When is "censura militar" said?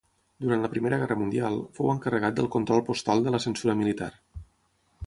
3.49-4.11